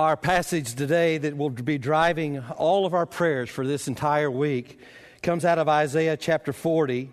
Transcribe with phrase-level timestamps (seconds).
[0.00, 4.80] Our passage today that will be driving all of our prayers for this entire week
[5.20, 7.12] comes out of Isaiah chapter 40,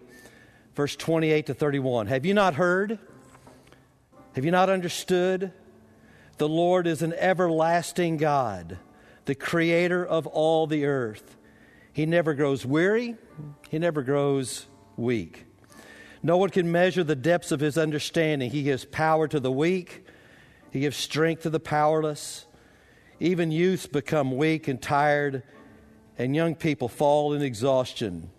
[0.73, 2.07] verse 28 to 31.
[2.07, 2.97] Have you not heard?
[4.35, 5.51] Have you not understood?
[6.37, 8.77] The Lord is an everlasting God,
[9.25, 11.35] the creator of all the earth.
[11.91, 13.17] He never grows weary,
[13.69, 14.65] he never grows
[14.95, 15.43] weak.
[16.23, 18.49] No one can measure the depths of his understanding.
[18.49, 20.05] He gives power to the weak,
[20.71, 22.45] he gives strength to the powerless.
[23.19, 25.41] Even youths become weak and tired,
[26.19, 28.29] and young people fall in exhaustion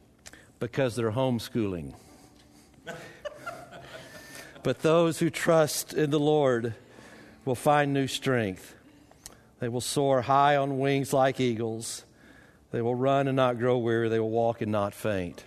[0.60, 1.94] because they're homeschooling.
[4.62, 6.74] but those who trust in the Lord
[7.44, 8.76] will find new strength.
[9.58, 12.04] They will soar high on wings like eagles.
[12.70, 14.08] They will run and not grow weary.
[14.08, 15.42] They will walk and not faint.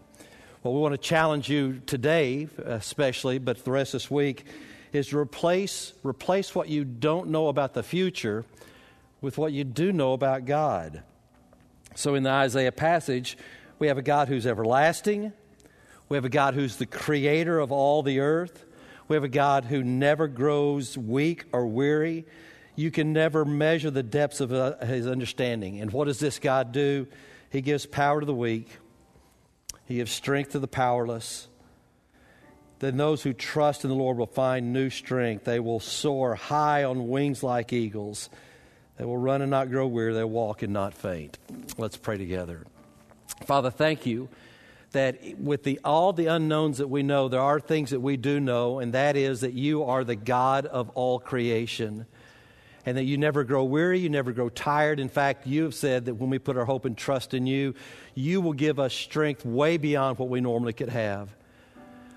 [0.62, 4.46] Well, we want to challenge you today, especially, but the rest of this week,
[4.92, 8.44] is to replace, replace what you don't know about the future
[9.22, 11.04] with what you do know about God.
[11.96, 13.38] So in the Isaiah passage,
[13.80, 15.32] we have a God who's everlasting.
[16.10, 18.66] We have a God who's the creator of all the earth.
[19.08, 22.26] We have a God who never grows weak or weary.
[22.76, 25.82] You can never measure the depths of uh, his understanding.
[25.82, 27.08] And what does this God do?
[27.50, 28.70] He gives power to the weak,
[29.86, 31.48] he gives strength to the powerless.
[32.80, 35.44] Then those who trust in the Lord will find new strength.
[35.44, 38.28] They will soar high on wings like eagles.
[38.98, 40.14] They will run and not grow weary.
[40.14, 41.38] They will walk and not faint.
[41.78, 42.66] Let's pray together.
[43.46, 44.30] Father, thank you
[44.92, 48.40] that with the, all the unknowns that we know, there are things that we do
[48.40, 52.06] know, and that is that you are the God of all creation.
[52.84, 55.00] And that you never grow weary, you never grow tired.
[55.00, 57.76] In fact, you have said that when we put our hope and trust in you,
[58.16, 61.30] you will give us strength way beyond what we normally could have.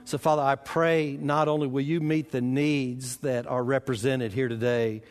[0.07, 4.49] So, Father, I pray not only will you meet the needs that are represented here
[4.49, 5.03] today,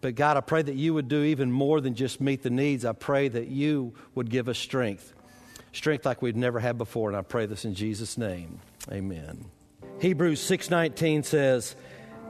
[0.00, 2.84] but God, I pray that you would do even more than just meet the needs.
[2.84, 5.12] I pray that you would give us strength,
[5.72, 7.08] strength like we've never had before.
[7.08, 8.60] And I pray this in Jesus' name.
[8.90, 9.46] Amen.
[10.00, 11.74] Hebrews 6:19 says,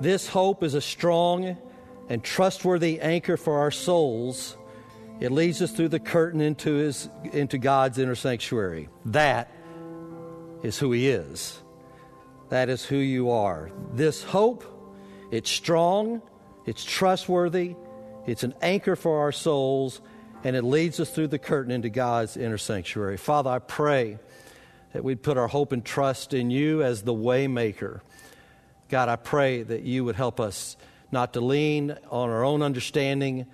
[0.00, 1.56] "This hope is a strong
[2.08, 4.56] and trustworthy anchor for our souls.
[5.20, 8.88] It leads us through the curtain into his into God's inner sanctuary.
[9.06, 9.50] That
[10.62, 11.60] is who he is.
[12.48, 13.70] That is who you are.
[13.92, 14.64] This hope,
[15.30, 16.22] it's strong,
[16.68, 17.76] it's trustworthy,
[18.26, 20.02] it's an anchor for our souls,
[20.44, 23.16] and it leads us through the curtain into God's inner sanctuary.
[23.16, 24.18] Father, I pray
[24.92, 28.00] that we'd put our hope and trust in you as the waymaker.
[28.90, 30.76] God, I pray that you would help us
[31.10, 33.46] not to lean on our own understanding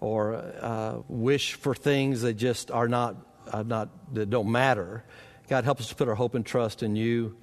[0.00, 3.16] or uh, wish for things that just are not,
[3.50, 5.04] uh, not that don't matter.
[5.48, 7.36] God, help us to put our hope and trust in you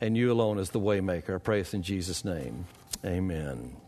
[0.00, 1.34] and you alone as the waymaker.
[1.34, 2.64] I pray this in Jesus' name.
[3.04, 3.85] Amen.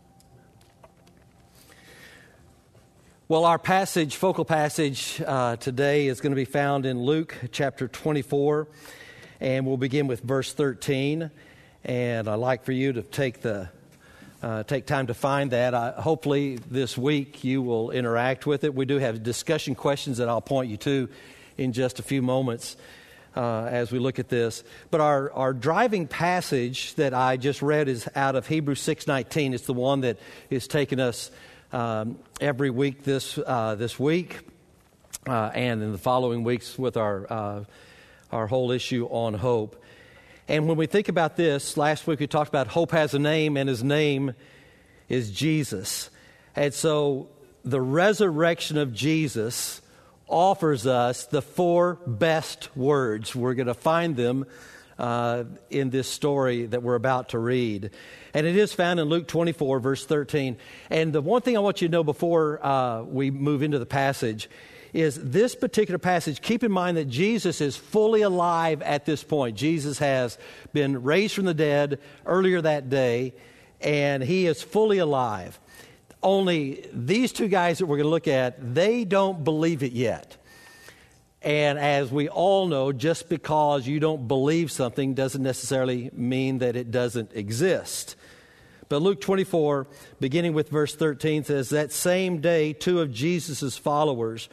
[3.29, 7.87] Well, our passage, focal passage uh, today is going to be found in Luke chapter
[7.87, 8.67] 24,
[9.39, 11.29] and we'll begin with verse 13.
[11.83, 13.69] And I'd like for you to take the
[14.41, 15.75] uh, take time to find that.
[15.75, 18.73] I, hopefully, this week you will interact with it.
[18.73, 21.07] We do have discussion questions that I'll point you to
[21.55, 22.77] in just a few moments
[23.35, 24.63] uh, as we look at this.
[24.89, 29.53] But our, our driving passage that I just read is out of Hebrews 6.19.
[29.53, 30.17] It's the one that
[30.49, 31.29] is taking us
[31.71, 34.39] um, every week this, uh, this week
[35.27, 37.63] uh, and in the following weeks with our, uh,
[38.31, 39.81] our whole issue on hope.
[40.47, 43.55] And when we think about this, last week we talked about hope has a name,
[43.55, 44.33] and his name
[45.07, 46.09] is Jesus.
[46.55, 47.29] And so
[47.63, 49.81] the resurrection of Jesus
[50.27, 53.35] offers us the four best words.
[53.35, 54.45] We're going to find them
[54.99, 57.89] uh, in this story that we're about to read.
[58.33, 60.57] And it is found in Luke 24, verse 13.
[60.89, 63.85] And the one thing I want you to know before uh, we move into the
[63.85, 64.49] passage
[64.93, 66.41] is this particular passage.
[66.41, 69.55] Keep in mind that Jesus is fully alive at this point.
[69.55, 70.37] Jesus has
[70.73, 73.33] been raised from the dead earlier that day,
[73.81, 75.59] and he is fully alive.
[76.21, 80.35] Only these two guys that we're going to look at, they don't believe it yet.
[81.41, 86.75] And as we all know, just because you don't believe something doesn't necessarily mean that
[86.75, 88.17] it doesn't exist.
[88.89, 89.87] But Luke 24,
[90.19, 94.49] beginning with verse 13, says, That same day, two of Jesus' followers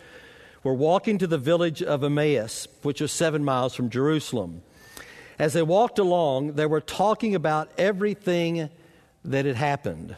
[0.63, 4.63] were walking to the village of Emmaus, which was seven miles from Jerusalem.
[5.39, 8.71] As they walked along, they were talking about everything
[9.25, 10.17] that had happened.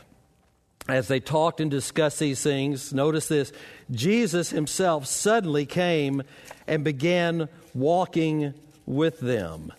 [0.89, 3.53] As they talked and discussed these things, notice this
[3.91, 6.23] Jesus himself suddenly came
[6.67, 8.55] and began walking
[8.87, 9.73] with them.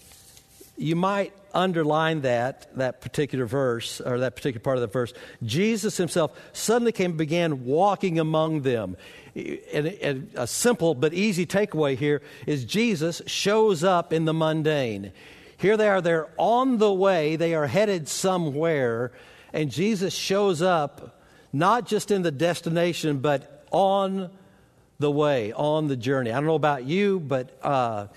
[0.77, 5.13] you might underline that, that particular verse, or that particular part of the verse.
[5.43, 8.95] Jesus himself suddenly came and began walking among them.
[9.35, 15.11] And, a simple but easy takeaway here is Jesus shows up in the mundane.
[15.57, 19.11] Here they are, they're on the way, they are headed somewhere,
[19.53, 24.29] and Jesus shows up not just in the destination, but on
[24.99, 26.31] the way, on the journey.
[26.31, 28.07] I don't know about you, but uh,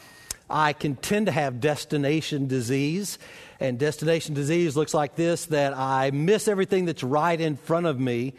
[0.51, 3.19] I can tend to have destination disease.
[3.61, 7.99] And destination disease looks like this that I miss everything that's right in front of
[7.99, 8.35] me,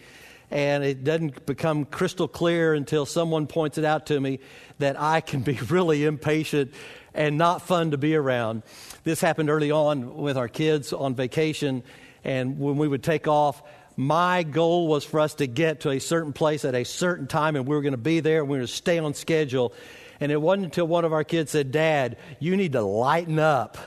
[0.51, 4.39] and it doesn't become crystal clear until someone points it out to me
[4.80, 6.74] that I can be really impatient
[7.13, 8.63] and not fun to be around.
[9.04, 11.84] This happened early on with our kids on vacation,
[12.24, 13.62] and when we would take off,
[13.96, 17.56] my goal was for us to get to a certain place at a certain time,
[17.56, 19.74] and we were going to be there, and we were going to stay on schedule.
[20.20, 23.78] And it wasn't until one of our kids said, Dad, you need to lighten up.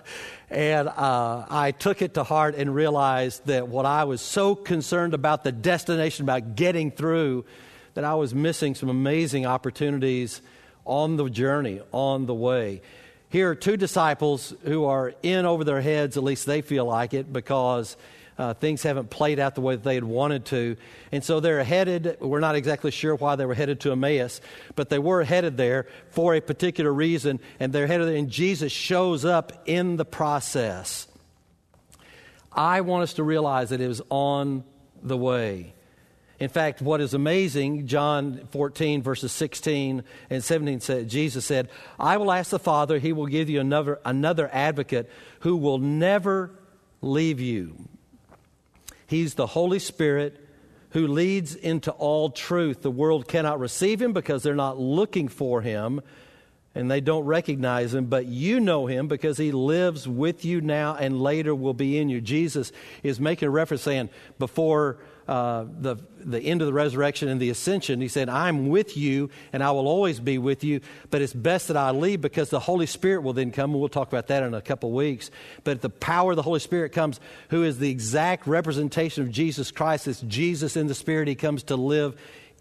[0.51, 5.15] And uh, I took it to heart and realized that what I was so concerned
[5.15, 7.45] about the destination, about getting through,
[7.95, 10.43] that I was missing some amazing opportunities
[10.85, 12.83] on the journey, on the way.
[13.29, 17.13] Here are two disciples who are in over their heads, at least they feel like
[17.13, 17.97] it, because
[18.39, 20.77] uh, things haven't played out the way that they had wanted to.
[21.13, 24.41] And so they're headed, we're not exactly sure why they were headed to Emmaus,
[24.75, 28.73] but they were headed there for a particular reason, and they're headed there, and Jesus
[28.73, 31.07] shows up in the process.
[32.53, 34.65] I want us to realize that it was on
[35.03, 35.75] the way.
[36.39, 42.19] In fact, what is amazing, John 14, verses 16 and 17 said, Jesus said, I
[42.19, 45.11] will ask the Father, he will give you another, another advocate
[45.41, 46.51] who will never
[47.01, 47.89] leave you.
[49.07, 50.43] He's the Holy Spirit
[50.91, 52.83] who leads into all truth.
[52.83, 56.01] The world cannot receive him because they're not looking for him
[56.75, 60.95] and they don't recognize him, but you know him because he lives with you now
[60.95, 62.21] and later will be in you.
[62.21, 62.71] Jesus
[63.03, 67.51] is making a reference saying, before uh, the, the end of the resurrection and the
[67.51, 70.81] ascension, he said, I'm with you and I will always be with you,
[71.11, 73.89] but it's best that I leave because the Holy Spirit will then come, and we'll
[73.89, 75.31] talk about that in a couple weeks.
[75.65, 77.21] But the power of the Holy Spirit comes,
[77.51, 80.07] who is the exact representation of Jesus Christ.
[80.07, 81.29] It's Jesus in the Spirit.
[81.29, 82.17] He comes to live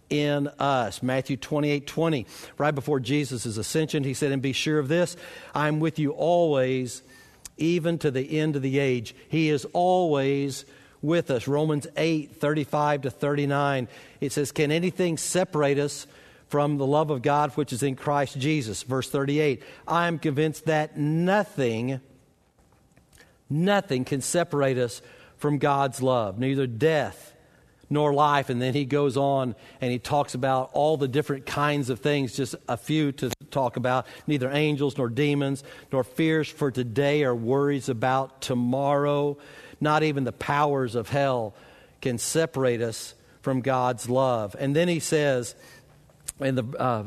[0.09, 1.01] in us.
[1.01, 2.25] Matthew 28 20,
[2.57, 5.17] right before Jesus' ascension, he said, And be sure of this,
[5.53, 7.01] I'm with you always,
[7.57, 9.15] even to the end of the age.
[9.29, 10.65] He is always
[11.05, 11.47] with us.
[11.47, 13.87] Romans 8, 35 to 39.
[14.21, 16.07] It says, Can anything separate us
[16.47, 18.83] from the love of God which is in Christ Jesus?
[18.83, 19.63] Verse 38.
[19.87, 22.01] I am convinced that nothing,
[23.49, 25.01] nothing can separate us
[25.37, 27.33] from God's love, neither death
[27.89, 28.49] nor life.
[28.49, 32.35] And then he goes on and he talks about all the different kinds of things,
[32.35, 34.07] just a few to talk about.
[34.27, 39.37] Neither angels nor demons, nor fears for today or worries about tomorrow.
[39.79, 41.53] Not even the powers of hell
[42.01, 44.55] can separate us from God's love.
[44.57, 45.55] And then he says
[46.39, 47.03] in the uh,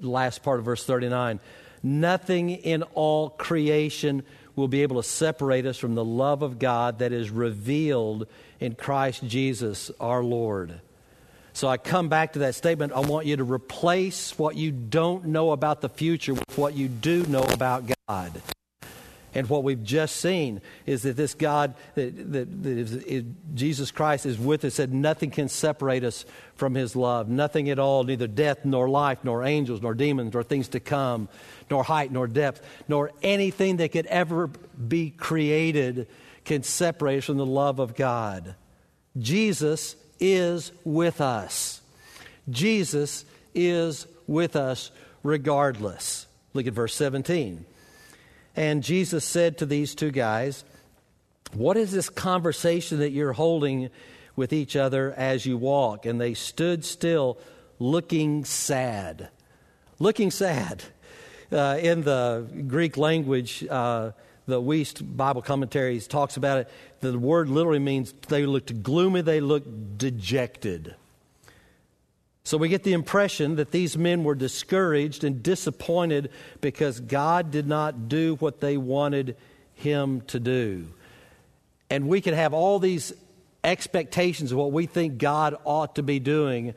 [0.00, 1.40] last part of verse 39
[1.82, 4.22] nothing in all creation
[4.54, 8.26] will be able to separate us from the love of God that is revealed
[8.58, 10.80] in Christ Jesus our Lord.
[11.52, 12.92] So I come back to that statement.
[12.92, 16.88] I want you to replace what you don't know about the future with what you
[16.88, 18.42] do know about God.
[19.34, 23.24] And what we've just seen is that this God, that, that, that is, is,
[23.54, 26.24] Jesus Christ is with us, that nothing can separate us
[26.56, 27.28] from his love.
[27.28, 31.28] Nothing at all, neither death, nor life, nor angels, nor demons, nor things to come,
[31.70, 36.08] nor height, nor depth, nor anything that could ever be created
[36.44, 38.56] can separate us from the love of God.
[39.16, 41.80] Jesus is with us.
[42.48, 44.90] Jesus is with us
[45.22, 46.26] regardless.
[46.52, 47.64] Look at verse 17.
[48.56, 50.64] And Jesus said to these two guys,
[51.52, 53.90] What is this conversation that you're holding
[54.36, 56.06] with each other as you walk?
[56.06, 57.38] And they stood still,
[57.78, 59.28] looking sad.
[59.98, 60.82] Looking sad.
[61.52, 64.12] Uh, in the Greek language, uh,
[64.46, 66.68] the Wuest Bible commentaries talks about it.
[67.00, 70.94] The word literally means they looked gloomy, they looked dejected.
[72.44, 76.30] So we get the impression that these men were discouraged and disappointed
[76.60, 79.36] because God did not do what they wanted
[79.74, 80.86] him to do.
[81.90, 83.12] And we can have all these
[83.62, 86.74] expectations of what we think God ought to be doing.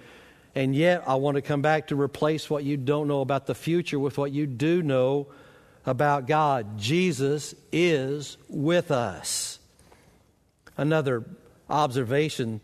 [0.55, 3.55] And yet, I want to come back to replace what you don't know about the
[3.55, 5.27] future with what you do know
[5.85, 6.77] about God.
[6.77, 9.59] Jesus is with us.
[10.77, 11.23] Another
[11.69, 12.61] observation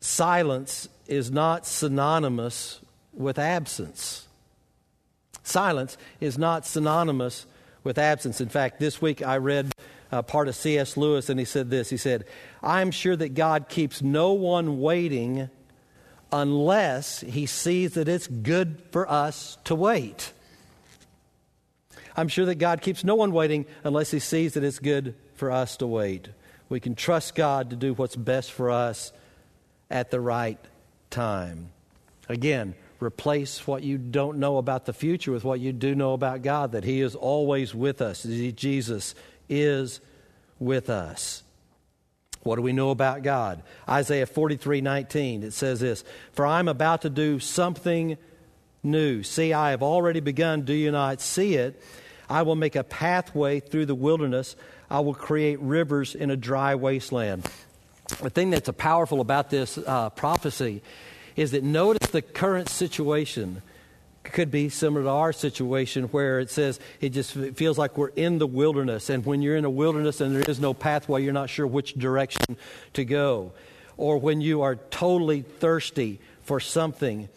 [0.00, 2.80] silence is not synonymous
[3.12, 4.28] with absence.
[5.42, 7.46] Silence is not synonymous
[7.84, 8.40] with absence.
[8.40, 9.72] In fact, this week I read
[10.10, 10.96] uh, part of C.S.
[10.96, 12.24] Lewis, and he said this He said,
[12.62, 15.50] I'm sure that God keeps no one waiting
[16.30, 20.32] unless he sees that it's good for us to wait.
[22.16, 25.50] I'm sure that God keeps no one waiting unless he sees that it's good for
[25.50, 26.28] us to wait.
[26.68, 29.12] We can trust God to do what's best for us
[29.90, 30.58] at the right
[31.12, 31.70] time.
[32.28, 36.42] Again, replace what you don't know about the future with what you do know about
[36.42, 38.22] God, that He is always with us.
[38.22, 39.14] Jesus
[39.48, 40.00] is
[40.58, 41.42] with us.
[42.42, 43.62] What do we know about God?
[43.88, 48.16] Isaiah 43 19, it says this For I'm about to do something
[48.82, 49.22] new.
[49.22, 50.62] See, I have already begun.
[50.62, 51.80] Do you not see it?
[52.28, 54.56] I will make a pathway through the wilderness.
[54.90, 57.48] I will create rivers in a dry wasteland.
[58.20, 60.82] The thing that's powerful about this uh, prophecy
[61.36, 63.62] is that notice the current situation
[64.22, 68.08] could be similar to our situation where it says it just it feels like we're
[68.08, 69.10] in the wilderness.
[69.10, 71.94] And when you're in a wilderness and there is no pathway you're not sure which
[71.94, 72.56] direction
[72.94, 73.52] to go.
[73.96, 77.28] Or when you are totally thirsty for something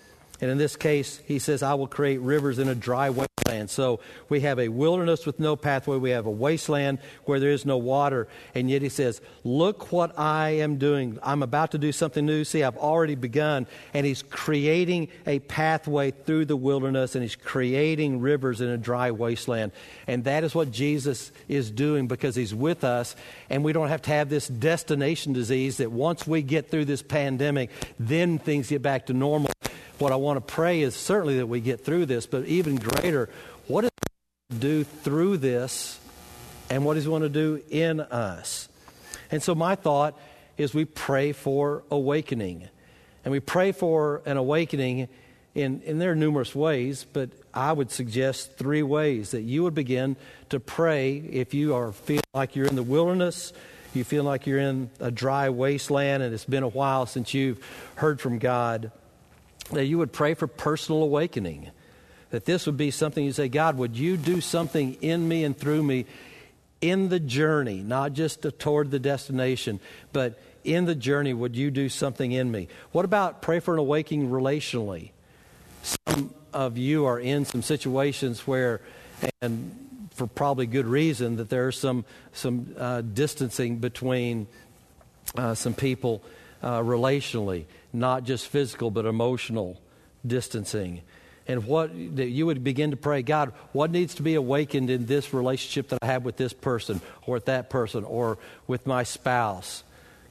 [0.45, 3.35] and in this case he says i will create rivers in a dry wasteland
[3.67, 5.97] so we have a wilderness with no pathway.
[5.97, 8.27] We have a wasteland where there is no water.
[8.55, 11.19] And yet he says look what i am doing.
[11.21, 12.43] I'm about to do something new.
[12.43, 13.67] See i've already begun.
[13.93, 19.11] And he's creating a pathway through the wilderness and he's creating rivers in a dry
[19.11, 19.71] wasteland.
[20.07, 23.15] And that is what jesus is doing because he's with us.
[23.49, 27.03] And we don't have to have this destination disease that once we get through this
[27.03, 29.51] pandemic then things get back to normal
[29.99, 33.29] what I want to pray is certainly that we get through this, but even greater,
[33.67, 33.91] what does
[34.49, 35.99] He do through this
[36.69, 38.67] and what does He want to do in us?
[39.31, 40.19] And so my thought
[40.57, 42.67] is we pray for awakening.
[43.23, 45.07] And we pray for an awakening
[45.55, 49.73] in, in there are numerous ways, but I would suggest three ways that you would
[49.73, 50.17] begin
[50.49, 53.53] to pray if you are feel like you're in the wilderness,
[53.93, 57.65] you feel like you're in a dry wasteland, and it's been a while since you've
[57.95, 58.91] heard from God
[59.72, 61.72] that you would pray for personal awakening.
[62.29, 65.57] That this would be something you say, God, would you do something in me and
[65.57, 66.05] through me
[66.81, 69.79] in the journey, not just toward the destination,
[70.12, 72.67] but in the journey, would you do something in me?
[72.91, 75.12] What about pray for an awakening relationally?
[75.84, 78.81] Some of you are in some situations where,
[79.41, 84.48] and for probably good reason, that there's some, some uh, distancing between
[85.38, 86.24] uh, some people
[86.63, 89.81] uh, relationally not just physical, but emotional
[90.25, 91.01] distancing.
[91.47, 95.05] And what that you would begin to pray, God, what needs to be awakened in
[95.05, 98.37] this relationship that I have with this person or with that person or
[98.67, 99.83] with my spouse?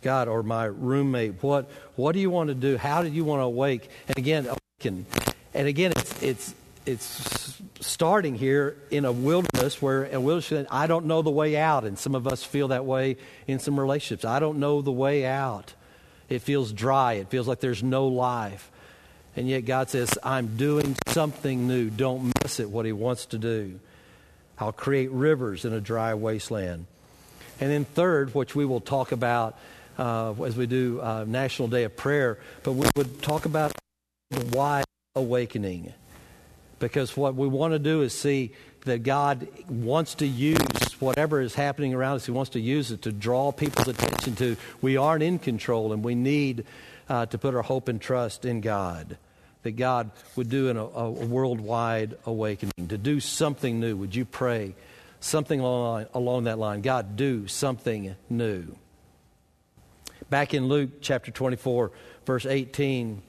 [0.02, 2.76] God, or my roommate, what what do you want to do?
[2.76, 3.88] How do you want to awake?
[4.06, 5.06] And again, awaken.
[5.54, 6.54] And again, it's it's
[6.84, 11.84] it's starting here in a wilderness where a wilderness I don't know the way out,
[11.84, 13.16] and some of us feel that way
[13.46, 14.26] in some relationships.
[14.26, 15.72] I don't know the way out.
[16.28, 17.14] It feels dry.
[17.14, 18.70] It feels like there's no life.
[19.36, 21.90] And yet God says, I'm doing something new.
[21.90, 23.80] Don't miss it, what He wants to do.
[24.58, 26.86] I'll create rivers in a dry wasteland.
[27.60, 29.58] And then, third, which we will talk about
[29.98, 33.72] uh, as we do uh, National Day of Prayer, but we would talk about
[34.30, 35.92] the wide awakening.
[36.78, 38.52] Because what we want to do is see
[38.84, 40.58] that God wants to use
[41.00, 44.56] whatever is happening around us, He wants to use it to draw people's attention to
[44.80, 46.64] we aren't in control and we need
[47.08, 49.18] uh, to put our hope and trust in God.
[49.62, 53.96] That God would do an, a, a worldwide awakening, to do something new.
[53.96, 54.74] Would you pray
[55.20, 56.82] something along, along that line?
[56.82, 58.76] God, do something new.
[60.28, 61.92] Back in Luke chapter 24,
[62.26, 63.22] verse 18,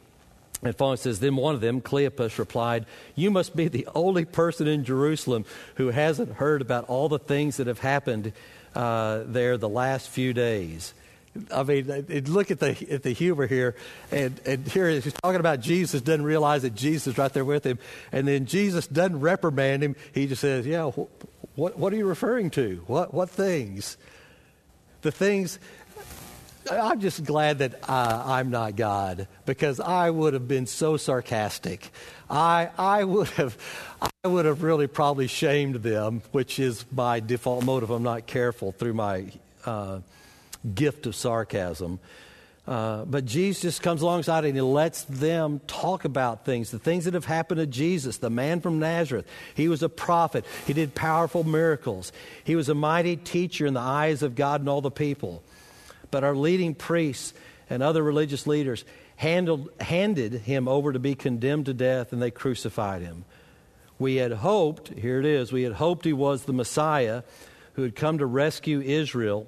[0.65, 4.67] and following says, Then one of them, Cleopas, replied, You must be the only person
[4.67, 5.45] in Jerusalem
[5.75, 8.33] who hasn't heard about all the things that have happened
[8.73, 10.93] uh, there the last few days.
[11.53, 13.75] I mean, look at the at the humor here,
[14.09, 17.65] and and here he's talking about Jesus doesn't realize that Jesus is right there with
[17.65, 17.77] him,
[18.13, 19.97] and then Jesus doesn't reprimand him.
[20.13, 22.83] He just says, "Yeah, wh- what what are you referring to?
[22.87, 23.97] What what things?
[25.01, 25.59] The things
[26.71, 31.91] I'm just glad that uh, I'm not God because I would have been so sarcastic.
[32.29, 33.57] I, I, would have,
[34.23, 37.91] I would have really probably shamed them, which is my default motive.
[37.91, 39.31] I'm not careful through my
[39.65, 39.99] uh,
[40.73, 41.99] gift of sarcasm.
[42.67, 47.13] Uh, but Jesus comes alongside and he lets them talk about things, the things that
[47.13, 49.27] have happened to Jesus, the man from Nazareth.
[49.53, 52.11] He was a prophet, he did powerful miracles,
[52.43, 55.43] he was a mighty teacher in the eyes of God and all the people
[56.11, 57.33] but our leading priests
[57.69, 58.85] and other religious leaders
[59.15, 63.25] handled, handed him over to be condemned to death and they crucified him.
[63.97, 67.23] We had hoped, here it is, we had hoped he was the Messiah
[67.73, 69.47] who had come to rescue Israel.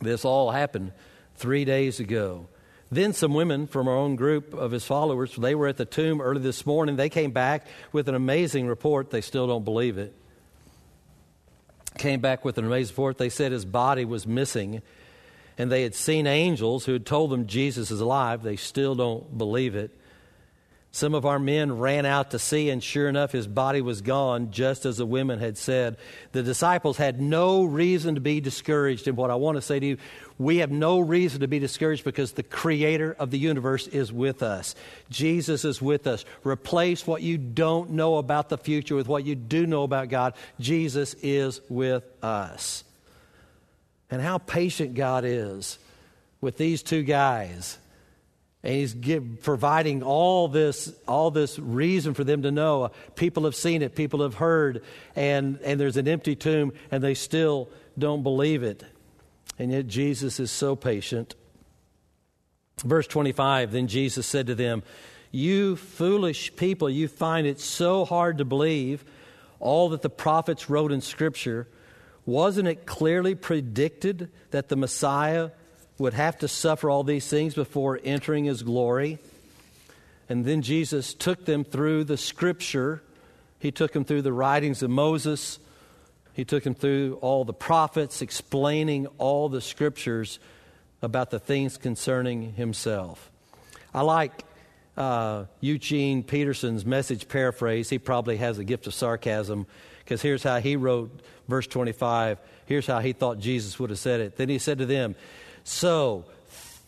[0.00, 0.92] This all happened
[1.36, 2.48] three days ago.
[2.90, 6.20] Then some women from our own group of his followers, they were at the tomb
[6.20, 6.96] early this morning.
[6.96, 9.10] They came back with an amazing report.
[9.10, 10.14] They still don't believe it.
[11.98, 13.18] Came back with an amazing report.
[13.18, 14.82] They said his body was missing,
[15.58, 18.42] and they had seen angels who had told them Jesus is alive.
[18.42, 19.90] They still don't believe it.
[20.94, 24.52] Some of our men ran out to see, and sure enough, his body was gone,
[24.52, 25.96] just as the women had said.
[26.30, 29.08] The disciples had no reason to be discouraged.
[29.08, 29.96] And what I want to say to you,
[30.38, 34.40] we have no reason to be discouraged because the creator of the universe is with
[34.40, 34.76] us.
[35.10, 36.24] Jesus is with us.
[36.44, 40.34] Replace what you don't know about the future with what you do know about God.
[40.60, 42.84] Jesus is with us.
[44.10, 45.78] And how patient God is
[46.40, 47.78] with these two guys.
[48.62, 52.92] And he's give, providing all this all this reason for them to know.
[53.14, 54.82] People have seen it people have heard
[55.16, 57.68] and and there's an empty tomb and they still
[57.98, 58.84] don't believe it.
[59.58, 61.34] And yet jesus is so patient.
[62.84, 64.82] Verse 25 then jesus said to them
[65.30, 69.04] you foolish people you find it so hard to believe
[69.60, 71.68] all that the prophets wrote in scripture
[72.26, 75.50] wasn't it clearly predicted that the messiah
[75.98, 79.18] would have to suffer all these things before entering his glory.
[80.28, 83.02] And then Jesus took them through the scripture.
[83.58, 85.58] He took them through the writings of Moses.
[86.32, 90.40] He took them through all the prophets, explaining all the scriptures
[91.00, 93.30] about the things concerning himself.
[93.92, 94.44] I like
[94.96, 97.88] uh, Eugene Peterson's message paraphrase.
[97.88, 99.66] He probably has a gift of sarcasm
[100.04, 101.10] because here's how he wrote
[101.48, 102.38] verse 25.
[102.66, 104.36] Here's how he thought Jesus would have said it.
[104.36, 105.14] Then he said to them,
[105.64, 106.24] so,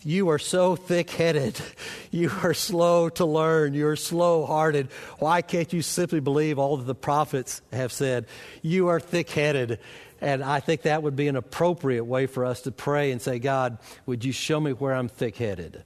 [0.05, 1.61] you are so thick headed.
[2.13, 3.75] You are slow to learn.
[3.75, 4.89] You're slow hearted.
[5.19, 8.25] Why can't you simply believe all that the prophets have said?
[8.63, 9.81] You are thick headed.
[10.23, 13.39] And I think that would be an appropriate way for us to pray and say,
[13.39, 15.85] God, would you show me where I'm thick headed?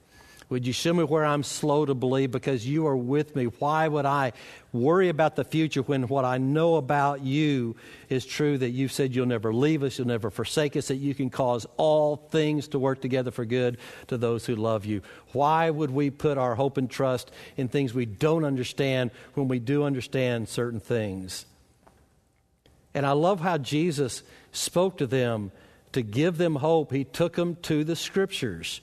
[0.51, 3.45] Would you show me where I'm slow to believe because you are with me?
[3.45, 4.33] Why would I
[4.73, 7.77] worry about the future when what I know about you
[8.09, 11.15] is true that you've said you'll never leave us, you'll never forsake us, that you
[11.15, 15.01] can cause all things to work together for good to those who love you?
[15.31, 19.59] Why would we put our hope and trust in things we don't understand when we
[19.59, 21.45] do understand certain things?
[22.93, 25.53] And I love how Jesus spoke to them
[25.93, 26.91] to give them hope.
[26.91, 28.81] He took them to the scriptures.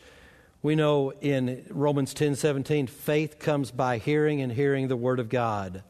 [0.60, 5.28] We know in Romans 10 17, faith comes by hearing and hearing the Word of
[5.28, 5.84] God.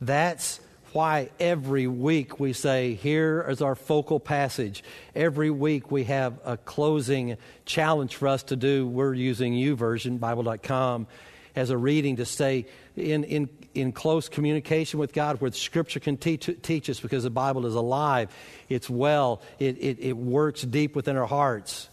[0.00, 0.60] That's
[0.92, 4.82] why every week we say, Here is our focal passage.
[5.14, 8.86] Every week we have a closing challenge for us to do.
[8.86, 11.06] We're using YouVersion, Bible.com,
[11.54, 12.64] as a reading to stay
[12.96, 17.30] in, in, in close communication with God where Scripture can teach, teach us because the
[17.30, 18.34] Bible is alive,
[18.70, 21.90] it's well, it, it, it works deep within our hearts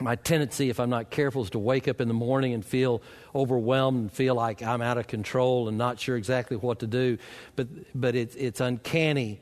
[0.00, 3.02] my tendency, if I'm not careful, is to wake up in the morning and feel
[3.34, 7.18] overwhelmed and feel like I'm out of control and not sure exactly what to do.
[7.56, 9.40] But, but it's, it's uncanny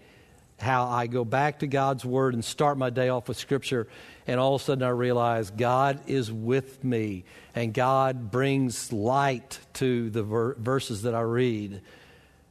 [0.61, 3.89] how I go back to God's Word and start my day off with Scripture,
[4.27, 9.59] and all of a sudden I realize God is with me, and God brings light
[9.75, 11.81] to the ver- verses that I read.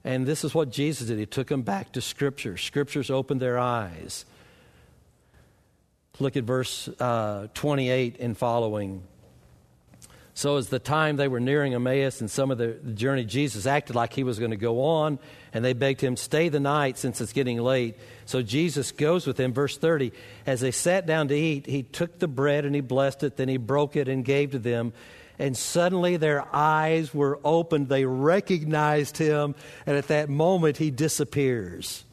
[0.03, 1.19] And this is what Jesus did.
[1.19, 2.57] He took them back to Scripture.
[2.57, 4.25] Scriptures opened their eyes.
[6.21, 9.01] Look at verse uh, 28 and following.
[10.35, 13.95] So, as the time they were nearing Emmaus and some of the, journey, Jesus acted
[13.95, 15.17] like he was going to go on,
[15.51, 17.97] and they begged him, Stay the night since it's getting late.
[18.25, 19.51] So, Jesus goes with them.
[19.51, 20.11] Verse 30
[20.45, 23.49] As they sat down to eat, he took the bread and he blessed it, then
[23.49, 24.93] he broke it and gave to them.
[25.39, 27.89] And suddenly their eyes were opened.
[27.89, 29.55] They recognized him,
[29.87, 32.05] and at that moment he disappears.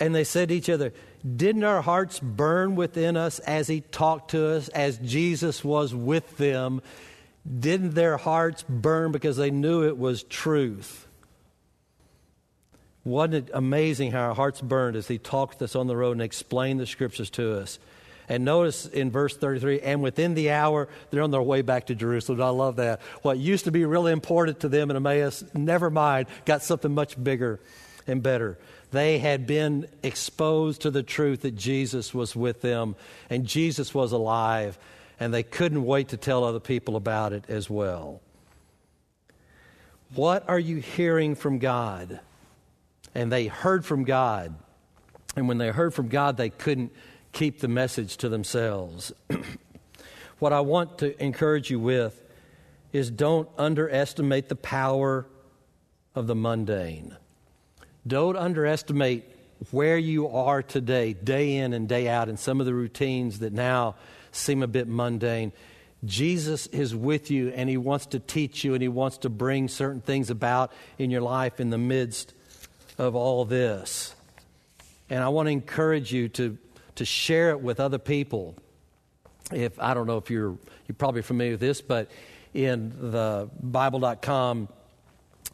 [0.00, 0.94] And they said to each other,
[1.36, 6.36] didn't our hearts burn within us as He talked to us, as Jesus was with
[6.36, 6.82] them?
[7.58, 11.06] Didn't their hearts burn because they knew it was truth?
[13.04, 16.12] Wasn't it amazing how our hearts burned as He talked to us on the road
[16.12, 17.78] and explained the scriptures to us?
[18.28, 21.94] And notice in verse 33, and within the hour, they're on their way back to
[21.94, 22.42] Jerusalem.
[22.42, 23.00] I love that.
[23.22, 27.22] What used to be really important to them in Emmaus, never mind, got something much
[27.22, 27.58] bigger
[28.06, 28.58] and better.
[28.90, 32.96] They had been exposed to the truth that Jesus was with them
[33.28, 34.78] and Jesus was alive,
[35.20, 38.20] and they couldn't wait to tell other people about it as well.
[40.14, 42.20] What are you hearing from God?
[43.14, 44.54] And they heard from God.
[45.36, 46.92] And when they heard from God, they couldn't
[47.32, 49.12] keep the message to themselves.
[50.38, 52.22] what I want to encourage you with
[52.92, 55.26] is don't underestimate the power
[56.14, 57.16] of the mundane.
[58.06, 59.24] Don't underestimate
[59.70, 63.52] where you are today, day in and day out, in some of the routines that
[63.52, 63.96] now
[64.30, 65.52] seem a bit mundane.
[66.04, 69.66] Jesus is with you and he wants to teach you and he wants to bring
[69.66, 72.34] certain things about in your life in the midst
[72.98, 74.14] of all this.
[75.10, 76.56] And I want to encourage you to,
[76.96, 78.54] to share it with other people.
[79.52, 80.56] If I don't know if you're
[80.88, 82.10] you're probably familiar with this, but
[82.54, 84.68] in the Bible.com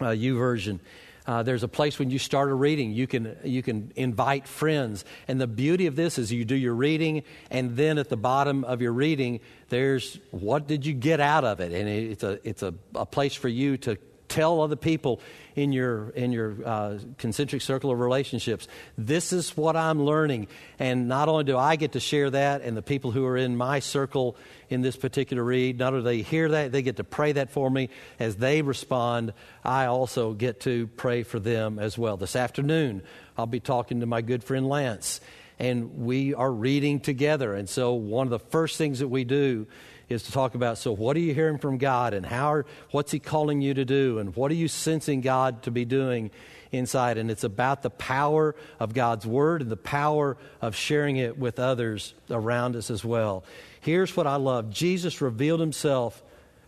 [0.00, 0.78] uh, YouVersion,
[1.26, 5.04] uh, there's a place when you start a reading, you can, you can invite friends.
[5.26, 8.64] And the beauty of this is you do your reading, and then at the bottom
[8.64, 11.72] of your reading, there's what did you get out of it?
[11.72, 13.96] And it's a, it's a, a place for you to
[14.34, 15.20] tell other people
[15.54, 18.66] in your in your uh, concentric circle of relationships
[18.98, 20.48] this is what i'm learning.
[20.80, 23.56] And not only do i get to share that and the people who are in
[23.56, 24.36] my circle
[24.68, 27.50] in this particular read not only do they hear that they get to pray that
[27.50, 27.90] for me.
[28.18, 32.16] As they respond i also get to pray for them as well.
[32.16, 33.02] This afternoon
[33.38, 35.20] i'll be talking to my good friend lance
[35.60, 37.54] and we are reading together.
[37.54, 39.68] And so one of the first things that we do
[40.08, 43.12] is to talk about so what are you hearing from God and how are, what's
[43.12, 46.30] he calling you to do and what are you sensing God to be doing
[46.72, 51.38] inside and it's about the power of God's word and the power of sharing it
[51.38, 53.44] with others around us as well.
[53.80, 54.70] Here's what I love.
[54.70, 56.22] Jesus revealed himself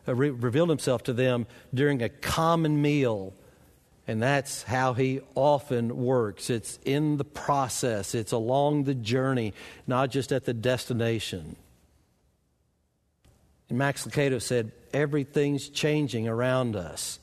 [0.08, 3.32] uh, re- revealed himself to them during a common meal.
[4.08, 6.48] And that's how he often works.
[6.48, 9.52] It's in the process, it's along the journey,
[9.86, 11.56] not just at the destination.
[13.68, 17.18] And Max Lucado said, Everything's changing around us.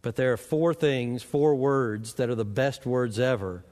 [0.00, 3.64] But there are four things, four words that are the best words ever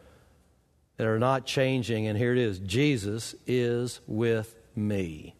[0.96, 2.06] that are not changing.
[2.06, 5.34] And here it is Jesus is with me.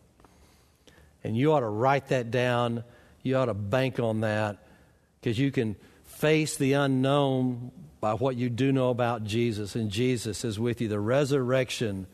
[1.23, 2.83] And you ought to write that down.
[3.23, 4.59] You ought to bank on that
[5.21, 10.43] because you can face the unknown by what you do know about Jesus, and Jesus
[10.45, 10.89] is with you.
[10.89, 12.07] The resurrection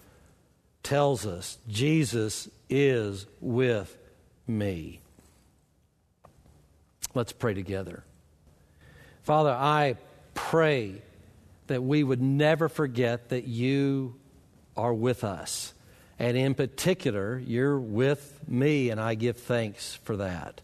[0.83, 3.97] tells us Jesus is with
[4.47, 5.01] me.
[7.15, 8.05] Let's pray together.
[9.23, 9.97] Father, I
[10.35, 11.03] pray
[11.67, 14.15] that we would never forget that you
[14.77, 15.73] are with us.
[16.19, 20.61] And in particular, you're with me, and I give thanks for that.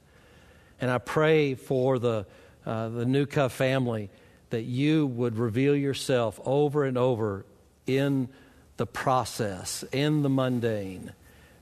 [0.80, 2.26] And I pray for the,
[2.64, 4.10] uh, the Nuka family
[4.50, 7.44] that you would reveal yourself over and over
[7.86, 8.28] in
[8.76, 11.12] the process, in the mundane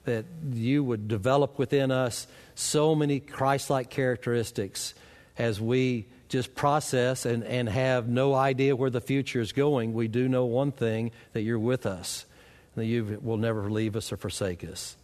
[0.05, 4.95] that you would develop within us so many Christ like characteristics
[5.39, 9.93] as we just process and, and have no idea where the future is going.
[9.93, 12.25] We do know one thing that you're with us,
[12.77, 14.97] that you will never leave us or forsake us.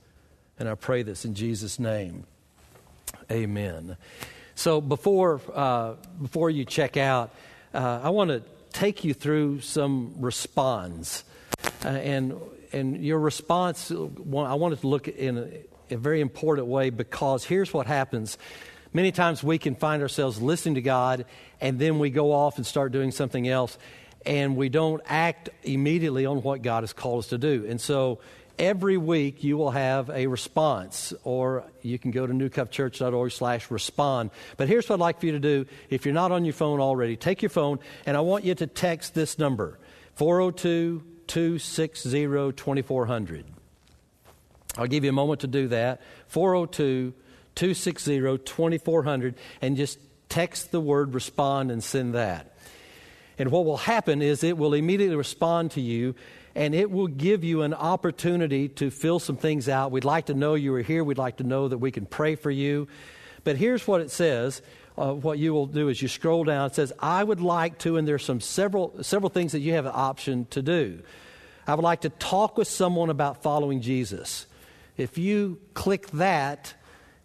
[0.58, 2.24] And I pray this in Jesus' name.
[3.30, 3.96] Amen.
[4.54, 7.34] So before, uh, before you check out,
[7.74, 11.24] uh, I want to take you through some response.
[11.84, 12.40] Uh, and
[12.76, 17.86] and your response, I wanted to look in a, very important way because here's what
[17.86, 18.38] happens.
[18.92, 21.26] Many times we can find ourselves listening to God
[21.60, 23.78] and then we go off and start doing something else
[24.24, 27.64] and we don't act immediately on what God has called us to do.
[27.68, 28.18] And so
[28.58, 34.30] every week you will have a response or you can go to newcovechurch.org slash respond
[34.56, 36.80] but here's what i'd like for you to do if you're not on your phone
[36.80, 39.78] already take your phone and i want you to text this number
[40.14, 43.44] 402 260 2400.
[44.78, 46.02] I'll give you a moment to do that.
[46.28, 47.14] 402
[47.54, 52.56] 260 2400, and just text the word respond and send that.
[53.38, 56.14] And what will happen is it will immediately respond to you
[56.54, 59.92] and it will give you an opportunity to fill some things out.
[59.92, 61.04] We'd like to know you are here.
[61.04, 62.88] We'd like to know that we can pray for you.
[63.44, 64.62] But here's what it says
[64.98, 66.66] uh, what you will do is you scroll down.
[66.66, 69.86] It says, I would like to, and there's some several, several things that you have
[69.86, 71.00] an option to do.
[71.66, 74.46] I would like to talk with someone about following Jesus.
[74.96, 76.74] If you click that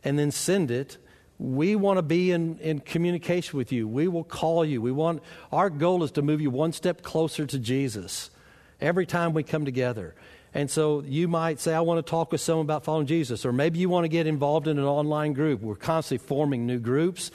[0.03, 0.97] and then send it,
[1.37, 3.87] we want to be in, in communication with you.
[3.87, 4.81] We will call you.
[4.81, 8.29] We want our goal is to move you one step closer to Jesus
[8.79, 10.13] every time we come together.
[10.53, 13.45] And so you might say, I want to talk with someone about following Jesus.
[13.45, 15.61] Or maybe you want to get involved in an online group.
[15.61, 17.31] We're constantly forming new groups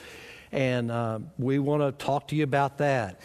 [0.57, 3.21] and uh, we want to talk to you about that.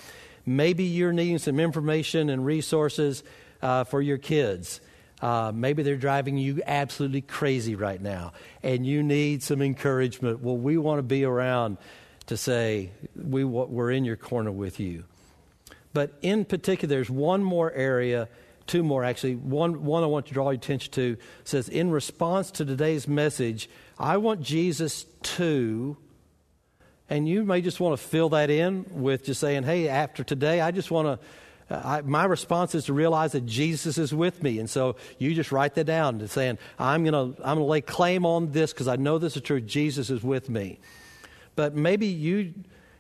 [0.46, 3.24] Maybe you're needing some information and resources
[3.62, 4.82] uh, for your kids.
[5.22, 10.41] Uh, maybe they're driving you absolutely crazy right now, and you need some encouragement.
[10.41, 11.78] Well, we want to be around
[12.26, 15.06] to say we, we're in your corner with you.
[15.94, 18.28] But in particular, there's one more area,
[18.67, 19.36] two more actually.
[19.36, 23.70] One, one I want to draw your attention to says, in response to today's message,
[24.00, 25.98] I want Jesus to
[27.12, 30.62] And you may just want to fill that in with just saying, hey, after today,
[30.62, 31.28] I just want to.
[31.69, 35.52] I, my response is to realize that Jesus is with me, and so you just
[35.52, 38.71] write that down and saying, "I'm going to I'm going to lay claim on this
[38.71, 39.60] because I know this is true.
[39.60, 40.80] Jesus is with me."
[41.56, 42.54] But maybe you,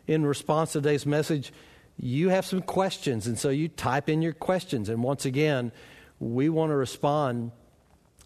[0.07, 1.53] in response to today's message,
[1.97, 4.89] you have some questions, and so you type in your questions.
[4.89, 5.71] And once again,
[6.19, 7.51] we want to respond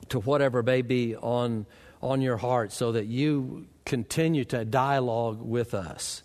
[0.09, 1.67] to whatever may be on
[2.05, 6.21] on your heart, so that you continue to dialogue with us.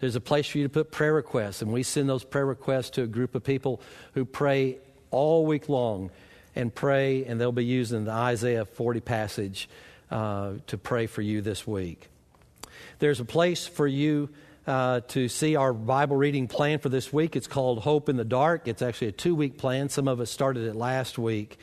[0.00, 2.90] There's a place for you to put prayer requests, and we send those prayer requests
[2.90, 3.80] to a group of people
[4.12, 4.78] who pray
[5.10, 6.10] all week long
[6.54, 9.68] and pray, and they'll be using the Isaiah 40 passage
[10.10, 12.08] uh, to pray for you this week.
[12.98, 14.28] There's a place for you
[14.66, 17.34] uh, to see our Bible reading plan for this week.
[17.34, 18.68] It's called Hope in the Dark.
[18.68, 19.88] It's actually a two week plan.
[19.88, 21.58] Some of us started it last week.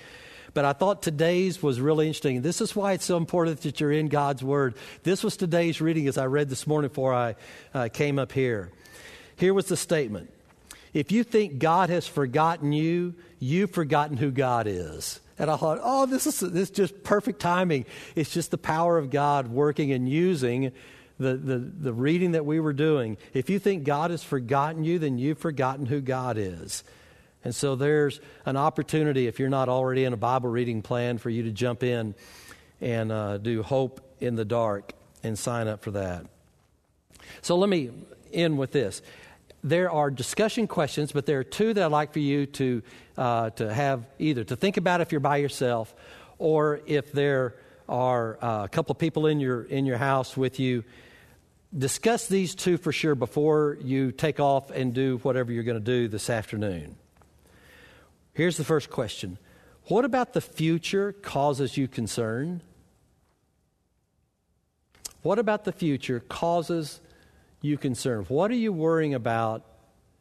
[0.56, 2.42] But I thought today's was really interesting.
[2.42, 4.76] This is why it's so important that you're in God's Word.
[5.04, 7.36] This was today's reading as I read this morning before I
[7.74, 8.72] uh, came up here.
[9.36, 10.32] Here was the statement
[10.94, 15.20] If you think God has forgotten you, you've forgotten who God is.
[15.38, 17.86] And I thought, oh, this is, this is just perfect timing.
[18.16, 20.72] It's just the power of God working and using
[21.20, 23.18] the, the, the reading that we were doing.
[23.34, 26.86] If you think God has forgotten you, then you've forgotten who God is.
[27.46, 31.30] And so there's an opportunity, if you're not already in a Bible reading plan, for
[31.30, 32.16] you to jump in
[32.82, 36.26] and uh, do Hope in the Dark and sign up for that.
[37.44, 37.92] So let me
[38.34, 39.04] end with this.
[39.64, 42.82] There are discussion questions, but there are two that I'd like for you to,
[43.16, 45.94] uh, to have either to think about if you're by yourself
[46.40, 47.56] or if there
[47.88, 50.84] are uh, a couple of people in your, in your house with you.
[51.78, 55.84] Discuss these two for sure before you take off and do whatever you're going to
[55.84, 56.96] do this afternoon.
[58.36, 59.40] Here's the first question
[59.86, 62.62] What about the future causes you concern?
[65.24, 67.02] What about the future causes
[67.62, 68.26] you concern?
[68.28, 69.66] What are you worrying about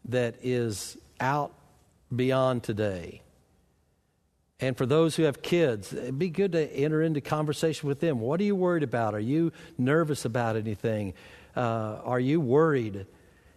[0.06, 1.52] that is out
[2.14, 3.20] beyond today?
[4.60, 8.20] And for those who have kids, it'd be good to enter into conversation with them.
[8.20, 9.14] What are you worried about?
[9.14, 11.12] Are you nervous about anything?
[11.54, 13.06] Uh, are you worried?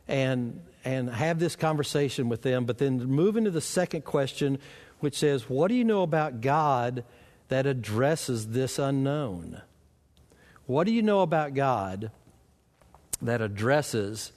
[0.07, 4.57] And and have this conversation with them, but then move into the second question,
[5.01, 7.03] which says, What do you know about God
[7.49, 9.61] that addresses this unknown?
[10.65, 12.09] What do you know about God
[13.21, 14.31] that addresses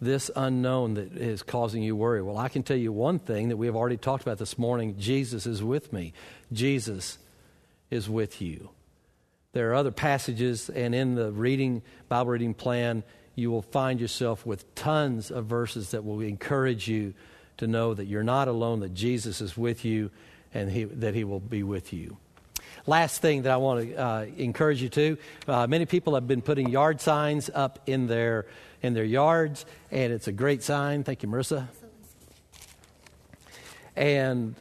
[0.00, 2.22] this unknown that is causing you worry?
[2.22, 4.96] Well, I can tell you one thing that we have already talked about this morning
[4.98, 6.14] Jesus is with me.
[6.50, 7.18] Jesus
[7.90, 8.70] is with you.
[9.52, 14.46] There are other passages, and in the reading, Bible reading plan, you will find yourself
[14.46, 17.14] with tons of verses that will encourage you
[17.56, 20.10] to know that you're not alone, that Jesus is with you,
[20.52, 22.16] and he, that He will be with you.
[22.86, 25.16] Last thing that I want to uh, encourage you to
[25.48, 28.46] uh, many people have been putting yard signs up in their,
[28.82, 31.02] in their yards, and it's a great sign.
[31.02, 31.68] Thank you, Marissa.
[33.96, 34.54] And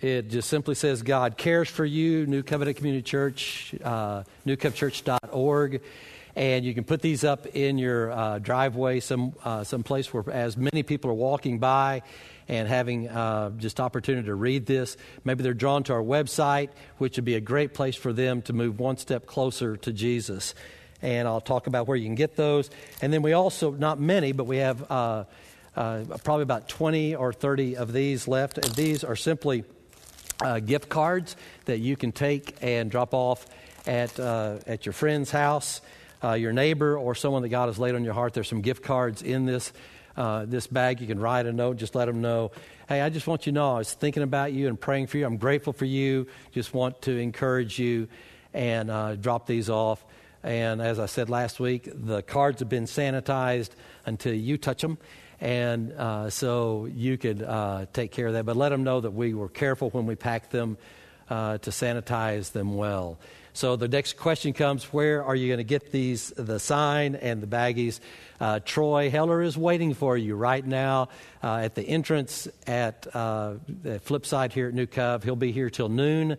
[0.00, 5.82] it just simply says, God cares for you, New Covenant Community Church, uh, newcovchurch.org
[6.36, 10.22] and you can put these up in your uh, driveway, some uh, some place where
[10.30, 12.02] as many people are walking by
[12.46, 14.98] and having uh, just opportunity to read this.
[15.24, 16.68] Maybe they're drawn to our website,
[16.98, 20.54] which would be a great place for them to move one step closer to Jesus.
[21.00, 22.70] And I'll talk about where you can get those.
[23.00, 25.24] And then we also, not many, but we have uh,
[25.74, 28.58] uh, probably about 20 or 30 of these left.
[28.58, 29.64] And these are simply
[30.40, 33.46] uh, gift cards that you can take and drop off
[33.86, 35.80] at, at your friend's house
[36.26, 38.34] uh, your neighbor or someone that God has laid on your heart.
[38.34, 39.72] There's some gift cards in this,
[40.16, 41.00] uh, this bag.
[41.00, 42.50] You can write a note, just let them know.
[42.88, 45.18] Hey, I just want you to know I was thinking about you and praying for
[45.18, 45.26] you.
[45.26, 46.26] I'm grateful for you.
[46.52, 48.08] Just want to encourage you
[48.52, 50.04] and uh, drop these off.
[50.42, 53.70] And as I said last week, the cards have been sanitized
[54.04, 54.98] until you touch them.
[55.40, 58.46] And uh, so you could uh, take care of that.
[58.46, 60.78] But let them know that we were careful when we packed them
[61.28, 63.18] uh, to sanitize them well.
[63.56, 67.42] So the next question comes where are you going to get these, the sign and
[67.42, 68.00] the baggies?
[68.38, 71.08] Uh, Troy Heller is waiting for you right now
[71.42, 75.24] uh, at the entrance at uh, the flip side here at New Cove.
[75.24, 76.36] He'll be here till noon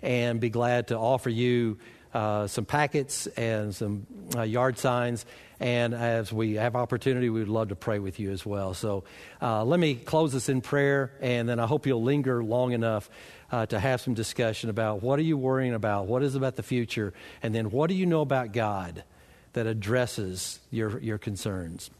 [0.00, 1.78] and be glad to offer you
[2.14, 4.06] uh, some packets and some
[4.36, 5.26] uh, yard signs.
[5.58, 8.74] And as we have opportunity, we would love to pray with you as well.
[8.74, 9.02] So
[9.42, 13.10] uh, let me close this in prayer, and then I hope you'll linger long enough
[13.52, 16.62] uh, to have some discussion about what are you worrying about, what is about the
[16.62, 19.04] future, and then what do you know about God
[19.52, 21.90] that addresses your, your concerns.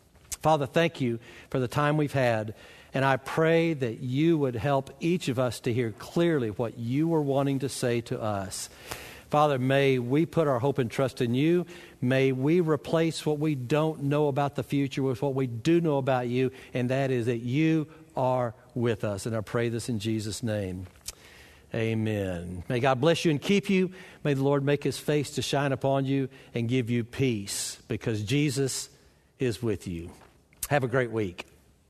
[0.42, 1.18] Father, thank you
[1.50, 2.54] for the time we've had,
[2.94, 7.08] and I pray that you would help each of us to hear clearly what you
[7.08, 8.68] were wanting to say to us.
[9.28, 11.64] Father, may we put our hope and trust in you.
[12.00, 15.98] May we replace what we don't know about the future with what we do know
[15.98, 17.86] about you, and that is that you
[18.16, 19.26] are with us.
[19.26, 20.86] And I pray this in Jesus' name.
[21.74, 22.64] Amen.
[22.68, 23.92] May God bless you and keep you.
[24.24, 28.22] May the Lord make his face to shine upon you and give you peace because
[28.22, 28.88] Jesus
[29.38, 30.10] is with you.
[30.68, 31.49] Have a great week.